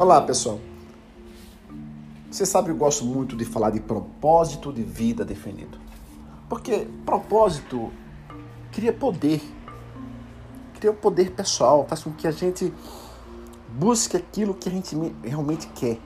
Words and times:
Olá, 0.00 0.18
pessoal. 0.22 0.58
Você 2.30 2.46
sabe 2.46 2.68
que 2.68 2.70
eu 2.72 2.76
gosto 2.78 3.04
muito 3.04 3.36
de 3.36 3.44
falar 3.44 3.68
de 3.68 3.80
propósito 3.80 4.72
de 4.72 4.82
vida 4.82 5.26
definido. 5.26 5.76
Porque 6.48 6.88
propósito 7.04 7.92
cria 8.72 8.94
poder. 8.94 9.42
Cria 10.76 10.90
o 10.90 10.94
poder 10.94 11.32
pessoal, 11.32 11.84
faz 11.86 12.02
com 12.02 12.12
que 12.12 12.26
a 12.26 12.30
gente 12.30 12.72
busque 13.78 14.16
aquilo 14.16 14.54
que 14.54 14.70
a 14.70 14.72
gente 14.72 14.96
realmente 15.22 15.66
quer. 15.74 15.98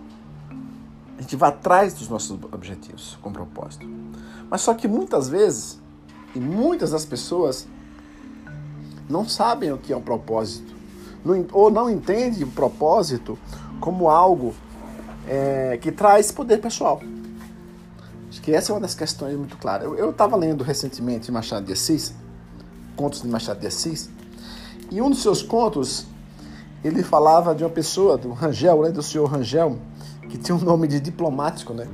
A 1.16 1.22
gente 1.22 1.36
vai 1.36 1.50
atrás 1.50 1.94
dos 1.94 2.08
nossos 2.08 2.36
objetivos 2.50 3.16
com 3.22 3.30
propósito. 3.30 3.86
Mas 4.50 4.62
só 4.62 4.74
que 4.74 4.88
muitas 4.88 5.28
vezes, 5.28 5.80
e 6.34 6.40
muitas 6.40 6.90
das 6.90 7.04
pessoas 7.04 7.68
não 9.08 9.28
sabem 9.28 9.70
o 9.70 9.78
que 9.78 9.92
é 9.92 9.96
um 9.96 10.02
propósito. 10.02 10.74
ou 11.52 11.70
não 11.70 11.88
entendem 11.88 12.42
o 12.42 12.50
propósito 12.50 13.38
como 13.84 14.08
algo 14.08 14.54
é, 15.28 15.78
que 15.78 15.92
traz 15.92 16.32
poder 16.32 16.56
pessoal. 16.56 17.02
Acho 18.30 18.40
que 18.40 18.50
essa 18.50 18.72
é 18.72 18.74
uma 18.74 18.80
das 18.80 18.94
questões 18.94 19.36
muito 19.36 19.58
claras. 19.58 19.86
Eu 19.98 20.08
estava 20.08 20.36
lendo 20.36 20.64
recentemente 20.64 21.30
Machado 21.30 21.66
de 21.66 21.74
Assis, 21.74 22.14
contos 22.96 23.20
de 23.20 23.28
Machado 23.28 23.60
de 23.60 23.66
Assis, 23.66 24.08
e 24.90 25.02
um 25.02 25.10
dos 25.10 25.20
seus 25.20 25.42
contos 25.42 26.06
ele 26.82 27.02
falava 27.02 27.54
de 27.54 27.62
uma 27.62 27.68
pessoa, 27.68 28.16
do 28.16 28.32
Rangel, 28.32 28.84
né, 28.84 28.90
do 28.90 29.02
senhor 29.02 29.26
Rangel, 29.26 29.78
que 30.30 30.38
tinha 30.38 30.56
um 30.56 30.60
nome 30.60 30.88
de 30.88 30.98
diplomático, 30.98 31.74
né? 31.74 31.86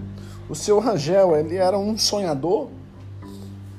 O 0.48 0.54
senhor 0.54 0.78
Rangel, 0.78 1.36
ele 1.36 1.56
era 1.56 1.76
um 1.76 1.98
sonhador, 1.98 2.68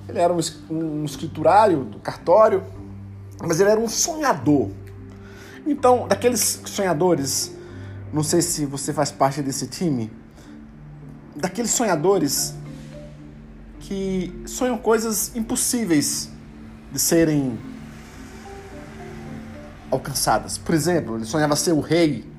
ele 0.09 0.19
era 0.19 0.33
um, 0.33 0.39
um 0.69 1.05
escriturário 1.05 1.85
do 1.85 1.99
cartório, 1.99 2.61
mas 3.41 3.61
ele 3.61 3.69
era 3.69 3.79
um 3.79 3.87
sonhador. 3.87 4.67
Então, 5.65 6.09
daqueles 6.09 6.61
sonhadores 6.65 7.60
não 8.13 8.23
sei 8.23 8.41
se 8.41 8.65
você 8.65 8.91
faz 8.91 9.11
parte 9.11 9.41
desse 9.41 9.67
time. 9.67 10.11
Daqueles 11.35 11.71
sonhadores 11.71 12.53
que 13.79 14.33
sonham 14.45 14.77
coisas 14.77 15.35
impossíveis 15.35 16.29
de 16.91 16.99
serem 16.99 17.57
alcançadas. 19.89 20.57
Por 20.57 20.75
exemplo, 20.75 21.15
ele 21.15 21.25
sonhava 21.25 21.55
ser 21.55 21.71
o 21.71 21.79
rei 21.79 22.29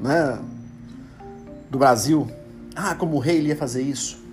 né, 0.00 0.38
do 1.70 1.78
Brasil. 1.78 2.28
Ah, 2.74 2.94
como 2.94 3.16
o 3.16 3.20
rei 3.20 3.36
ele 3.36 3.48
ia 3.48 3.56
fazer 3.56 3.82
isso. 3.82 4.24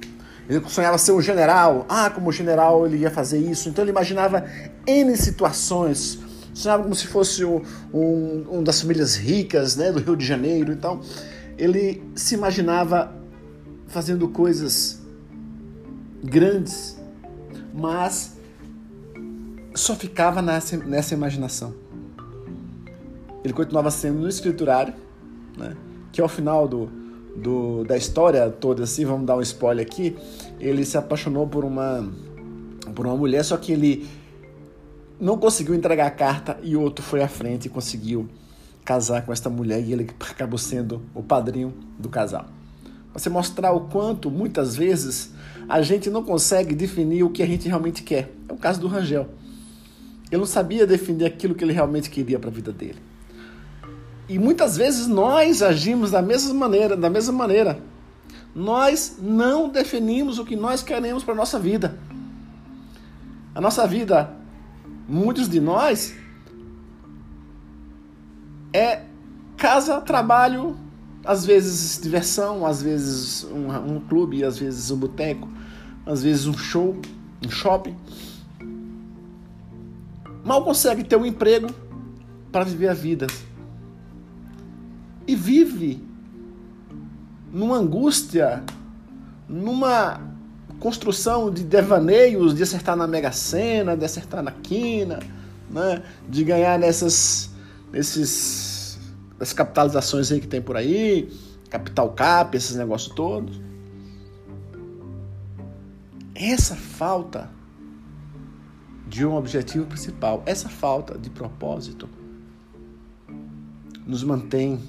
Ele 0.50 0.61
sonhava 0.67 0.97
ser 0.97 1.11
um 1.11 1.22
general. 1.22 1.85
Ah, 1.88 2.09
como 2.09 2.31
general 2.31 2.85
ele 2.85 2.97
ia 2.97 3.11
fazer 3.11 3.38
isso. 3.38 3.69
Então 3.69 3.83
ele 3.83 3.91
imaginava 3.91 4.44
N 4.88 5.16
situações 5.16 6.19
sonhava 6.54 6.84
como 6.84 6.96
se 6.96 7.08
fosse 7.08 7.44
um, 7.44 7.62
um, 7.94 8.46
um 8.59 8.64
das 8.64 8.82
famílias 8.82 9.16
ricas 9.16 9.76
né, 9.76 9.92
do 9.92 10.00
Rio 10.00 10.16
de 10.16 10.26
Janeiro. 10.26 10.72
Então, 10.72 11.02
ele 11.58 12.04
se 12.16 12.36
imaginava 12.36 13.14
fazendo 13.88 14.28
coisas 14.28 15.02
grandes, 16.24 16.98
mas 17.74 18.38
só 19.76 19.96
ficava 19.96 20.42
nessa, 20.42 20.78
nessa 20.78 21.14
imaginação. 21.14 21.74
Ele 23.44 23.54
continuava 23.54 23.92
sendo 23.92 24.20
no 24.20 24.30
escriturário, 24.30 24.94
né, 25.58 25.76
que 26.12 26.22
ao 26.22 26.30
final 26.30 26.68
do, 26.68 26.90
do, 27.36 27.84
da 27.84 27.98
história 27.98 28.50
toda, 28.50 28.84
assim, 28.84 29.06
vamos 29.06 29.26
dar 29.26 29.36
um 29.36 29.42
spoiler 29.42 29.86
aqui, 29.86 30.16
ele 30.59 30.86
se 30.86 30.98
apaixonou 30.98 31.48
por 31.48 31.66
uma, 31.66 32.09
por 32.96 33.06
uma 33.06 33.18
mulher, 33.18 33.44
só 33.44 33.58
que 33.58 33.72
ele 33.72 34.08
não 35.23 35.38
conseguiu 35.38 35.73
entregar 35.73 36.05
a 36.05 36.11
carta 36.11 36.59
e 36.61 36.75
outro 36.75 37.03
foi 37.03 37.23
à 37.23 37.29
frente 37.29 37.67
e 37.67 37.69
conseguiu 37.69 38.27
casar 38.83 39.25
com 39.25 39.31
esta 39.31 39.49
mulher 39.49 39.81
e 39.81 39.93
ele 39.93 40.09
acabou 40.19 40.57
sendo 40.57 41.02
o 41.16 41.23
padrinho 41.23 41.73
do 41.97 42.09
casal. 42.09 42.45
Você 43.13 43.29
mostrar 43.29 43.72
o 43.72 43.88
quanto 43.88 44.29
muitas 44.29 44.75
vezes 44.75 45.31
a 45.69 45.81
gente 45.81 46.09
não 46.09 46.23
consegue 46.23 46.75
definir 46.75 47.23
o 47.23 47.29
que 47.29 47.41
a 47.41 47.45
gente 47.45 47.69
realmente 47.69 48.03
quer. 48.03 48.33
É 48.50 48.53
o 48.53 48.57
caso 48.57 48.81
do 48.81 48.88
Rangel. 48.88 49.29
Ele 50.29 50.39
não 50.39 50.45
sabia 50.45 50.85
definir 50.85 51.25
aquilo 51.25 51.56
que 51.56 51.63
ele 51.63 51.72
realmente 51.72 52.09
queria 52.09 52.38
para 52.38 52.50
a 52.50 52.53
vida 52.53 52.73
dele. 52.73 53.00
E 54.28 54.38
muitas 54.38 54.75
vezes 54.75 55.07
nós 55.07 55.62
agimos 55.62 56.12
da 56.12 56.22
mesma 56.22 56.53
maneira, 56.53 56.97
da 56.97 57.09
mesma 57.09 57.31
maneira. 57.31 57.79
Nós 58.53 59.16
não 59.22 59.69
definimos 59.69 60.38
o 60.38 60.44
que 60.44 60.57
nós 60.57 60.83
queremos 60.83 61.23
para 61.23 61.33
nossa 61.33 61.57
vida. 61.57 61.97
A 63.56 63.62
nossa 63.62 63.88
vida 63.88 64.43
muitos 65.08 65.50
de 65.50 65.59
nós 65.59 66.16
é 68.74 69.03
casa, 69.58 70.02
trabalho, 70.02 70.75
às 71.24 71.46
vezes 71.46 72.02
diversão, 72.02 72.66
às 72.66 72.81
vezes 72.81 73.44
um, 73.46 73.96
um 73.96 74.00
clube, 74.00 74.44
às 74.44 74.58
vezes 74.58 74.92
um 74.92 74.97
boteco, 74.97 75.47
às 76.06 76.24
vezes 76.24 76.47
um 76.47 76.58
show, 76.58 77.00
um 77.46 77.50
shopping. 77.50 77.96
Mal 80.44 80.63
consegue 80.63 81.03
ter 81.03 81.16
um 81.16 81.25
emprego 81.25 81.68
para 82.52 82.66
viver 82.66 82.90
a 82.90 82.94
vida. 82.94 83.28
E 85.25 85.36
vive 85.36 86.03
numa 87.52 87.78
angústia, 87.78 88.63
numa 89.47 90.32
construção 90.83 91.49
de 91.49 91.63
devaneios, 91.63 92.53
de 92.53 92.61
acertar 92.61 92.94
na 92.97 93.07
Mega 93.07 93.31
Sena, 93.31 93.95
de 93.95 94.03
acertar 94.03 94.44
na 94.44 94.51
quina, 94.51 95.19
né? 95.69 96.03
de 96.27 96.44
ganhar 96.44 96.77
nessas, 96.77 97.49
nesses, 97.89 98.99
nessas 99.39 99.53
capitalizações 99.53 100.29
aí 100.29 100.41
que 100.41 100.47
tem 100.47 100.61
por 100.61 100.75
aí, 100.75 101.31
capital 101.69 102.09
cap, 102.11 102.57
esses 102.57 102.75
negócios 102.75 103.16
todos. 103.16 103.61
Essa 106.35 106.75
falta 106.75 107.50
de 109.07 109.25
um 109.25 109.38
objetivo 109.38 109.85
principal, 109.85 110.44
essa 110.45 110.67
falta 110.67 111.17
de 111.17 111.29
propósito, 111.29 112.09
nos 114.05 114.21
mantém 114.21 114.81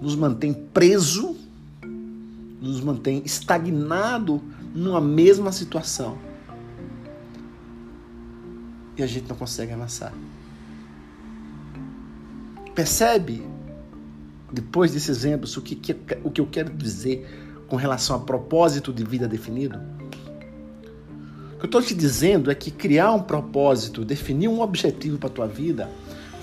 nos 0.00 0.16
mantém 0.16 0.52
preso 0.52 1.36
nos 2.62 2.80
mantém 2.80 3.20
estagnado 3.24 4.40
numa 4.72 5.00
mesma 5.00 5.50
situação. 5.50 6.16
E 8.96 9.02
a 9.02 9.06
gente 9.06 9.28
não 9.28 9.36
consegue 9.36 9.72
avançar. 9.72 10.12
Percebe, 12.72 13.44
depois 14.52 14.92
desses 14.92 15.08
exemplos, 15.08 15.56
o 15.56 15.62
que, 15.62 15.74
que, 15.74 15.96
o 16.22 16.30
que 16.30 16.40
eu 16.40 16.46
quero 16.46 16.72
dizer 16.72 17.64
com 17.66 17.74
relação 17.76 18.14
a 18.14 18.20
propósito 18.20 18.92
de 18.92 19.02
vida 19.02 19.26
definido? 19.26 19.78
O 21.54 21.58
que 21.58 21.64
eu 21.64 21.66
estou 21.66 21.82
te 21.82 21.94
dizendo 21.94 22.50
é 22.50 22.54
que 22.54 22.70
criar 22.70 23.12
um 23.12 23.22
propósito, 23.22 24.04
definir 24.04 24.48
um 24.48 24.60
objetivo 24.60 25.18
para 25.18 25.28
a 25.28 25.32
tua 25.32 25.46
vida, 25.48 25.90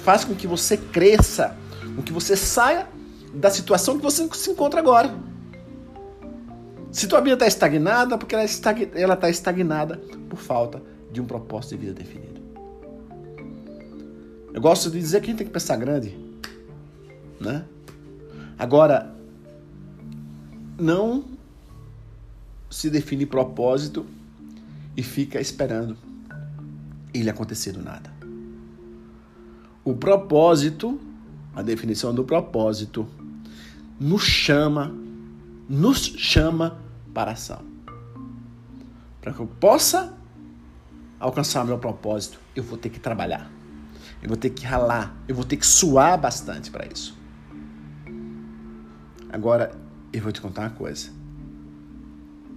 faz 0.04 0.26
com 0.26 0.36
que 0.36 0.48
você 0.48 0.76
cresça, 0.76 1.56
com 1.96 2.02
que 2.02 2.12
você 2.12 2.36
saia 2.36 2.88
da 3.34 3.50
situação 3.50 3.98
que 3.98 4.04
você 4.04 4.28
se 4.34 4.50
encontra 4.50 4.80
agora. 4.80 5.14
Se 6.92 7.08
tua 7.08 7.22
vida 7.22 7.34
está 7.34 7.48
estagnada, 7.48 8.18
porque 8.18 8.36
ela 8.36 8.46
está 8.46 9.30
estagnada 9.30 9.98
por 10.30 10.38
falta 10.38 10.82
de 11.12 11.22
um 11.22 11.26
propósito 11.26 11.72
de 11.72 11.86
vida 11.86 11.94
definido. 11.94 12.40
Eu 14.54 14.62
gosto 14.62 14.90
de 14.90 15.00
dizer 15.00 15.22
que 15.22 15.28
a 15.28 15.30
gente 15.30 15.38
tem 15.38 15.48
que 15.48 15.54
pensar 15.54 15.78
grande, 15.78 16.18
né? 17.40 17.64
Agora, 18.58 19.16
não 20.78 21.26
se 22.70 22.90
define 22.90 23.26
propósito 23.26 24.06
e 24.98 25.04
fica 25.04 25.40
esperando 25.40 25.96
ele 27.14 27.30
acontecer 27.30 27.72
do 27.72 27.82
nada. 27.82 28.12
O 29.86 29.94
propósito, 29.96 31.00
a 31.56 31.62
definição 31.62 32.14
do 32.14 32.24
propósito, 32.24 33.08
nos 34.00 34.24
chama 34.24 34.94
nos 35.70 36.00
chama 36.00 36.80
para 37.14 37.32
a 37.32 37.34
ação. 37.34 37.62
Para 39.22 39.32
que 39.32 39.40
eu 39.40 39.46
possa 39.46 40.18
alcançar 41.20 41.64
o 41.64 41.68
meu 41.68 41.78
propósito, 41.78 42.40
eu 42.56 42.64
vou 42.64 42.78
ter 42.78 42.90
que 42.90 43.00
trabalhar. 43.00 43.52
Eu 44.22 44.28
vou 44.28 44.38
ter 44.38 44.50
que 44.50 44.66
ralar, 44.66 45.16
eu 45.28 45.36
vou 45.36 45.46
ter 45.46 45.58
que 45.58 45.68
suar 45.68 46.20
bastante 46.20 46.72
para 46.72 46.88
isso. 46.88 47.18
Agora, 49.32 49.72
eu 50.12 50.22
vou 50.22 50.32
te 50.32 50.42
contar 50.42 50.64
uma 50.64 50.70
coisa. 50.72 51.12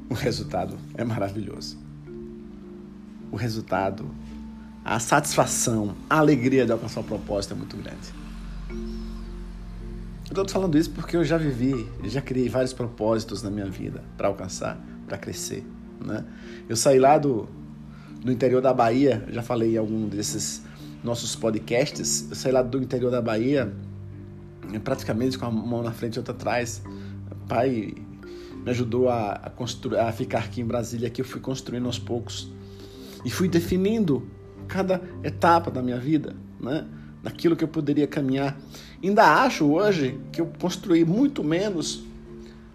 O 0.08 0.14
resultado 0.14 0.78
é 0.94 1.04
maravilhoso. 1.04 1.78
O 3.30 3.36
resultado, 3.36 4.10
a 4.84 4.98
satisfação, 4.98 5.94
a 6.08 6.18
alegria 6.18 6.64
de 6.64 6.72
alcançar 6.72 7.00
o 7.00 7.04
propósito 7.04 7.54
é 7.54 7.56
muito 7.56 7.76
grande. 7.76 8.21
Eu 10.34 10.44
estou 10.44 10.48
falando 10.48 10.78
isso 10.78 10.88
porque 10.92 11.14
eu 11.14 11.22
já 11.22 11.36
vivi, 11.36 11.86
já 12.04 12.22
criei 12.22 12.48
vários 12.48 12.72
propósitos 12.72 13.42
na 13.42 13.50
minha 13.50 13.66
vida 13.66 14.02
para 14.16 14.28
alcançar, 14.28 14.82
para 15.06 15.18
crescer. 15.18 15.62
Né? 16.02 16.24
Eu 16.66 16.74
saí 16.74 16.98
lá 16.98 17.18
do, 17.18 17.46
do 18.24 18.32
interior 18.32 18.62
da 18.62 18.72
Bahia, 18.72 19.22
já 19.28 19.42
falei 19.42 19.74
em 19.74 19.76
algum 19.76 20.08
desses 20.08 20.62
nossos 21.04 21.36
podcasts, 21.36 22.28
eu 22.30 22.34
saí 22.34 22.50
lá 22.50 22.62
do 22.62 22.82
interior 22.82 23.10
da 23.10 23.20
Bahia 23.20 23.70
praticamente 24.82 25.36
com 25.36 25.44
a 25.44 25.50
mão 25.50 25.82
na 25.82 25.92
frente 25.92 26.14
e 26.14 26.18
outra 26.18 26.32
atrás. 26.32 26.82
Pai 27.46 27.92
me 28.64 28.70
ajudou 28.70 29.10
a, 29.10 29.32
a, 29.32 29.50
construir, 29.50 29.98
a 29.98 30.10
ficar 30.12 30.38
aqui 30.38 30.62
em 30.62 30.64
Brasília, 30.64 31.10
que 31.10 31.20
eu 31.20 31.26
fui 31.26 31.42
construindo 31.42 31.84
aos 31.84 31.98
poucos 31.98 32.50
e 33.22 33.28
fui 33.28 33.48
definindo 33.48 34.26
cada 34.66 34.98
etapa 35.22 35.70
da 35.70 35.82
minha 35.82 35.98
vida, 35.98 36.34
né? 36.58 36.86
Naquilo 37.22 37.54
que 37.54 37.62
eu 37.62 37.68
poderia 37.68 38.06
caminhar. 38.06 38.58
Ainda 39.02 39.42
acho 39.42 39.64
hoje 39.66 40.20
que 40.30 40.40
eu 40.40 40.50
construí 40.60 41.04
muito 41.04 41.42
menos 41.42 42.04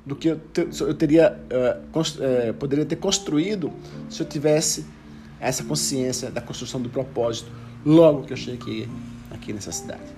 do 0.06 0.16
que 0.16 0.30
eu, 0.30 0.38
ter, 0.38 0.68
eu 0.82 0.94
teria 0.94 1.38
uh, 1.52 2.00
uh, 2.00 2.54
poderia 2.56 2.86
ter 2.86 2.96
construído 2.98 3.72
se 4.10 4.22
eu 4.22 4.28
tivesse 4.28 4.86
essa 5.40 5.64
consciência 5.64 6.32
da 6.32 6.42
construção 6.42 6.82
do 6.82 6.90
propósito 6.90 7.50
logo 7.86 8.24
que 8.24 8.34
eu 8.34 8.38
cheguei 8.38 8.90
aqui 9.32 9.54
nessa 9.54 9.72
cidade. 9.72 10.16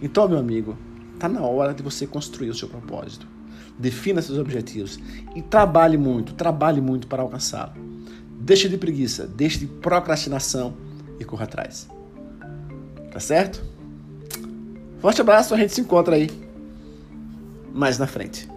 Então, 0.00 0.28
meu 0.28 0.38
amigo, 0.38 0.76
está 1.14 1.28
na 1.28 1.42
hora 1.42 1.72
de 1.72 1.82
você 1.82 2.06
construir 2.06 2.50
o 2.50 2.54
seu 2.54 2.68
propósito. 2.68 3.26
Defina 3.78 4.20
seus 4.20 4.38
objetivos 4.38 4.98
e 5.34 5.42
trabalhe 5.42 5.96
muito, 5.96 6.34
trabalhe 6.34 6.80
muito 6.80 7.06
para 7.06 7.22
alcançá-lo. 7.22 7.74
Deixe 8.40 8.68
de 8.68 8.76
preguiça, 8.76 9.26
deixe 9.26 9.58
de 9.58 9.66
procrastinação 9.66 10.74
e 11.20 11.24
corra 11.24 11.44
atrás. 11.44 11.88
Tá 13.12 13.20
certo? 13.20 13.71
Forte 15.02 15.20
abraço, 15.20 15.52
a 15.52 15.58
gente 15.58 15.72
se 15.72 15.80
encontra 15.80 16.14
aí 16.14 16.30
mais 17.74 17.98
na 17.98 18.06
frente. 18.06 18.48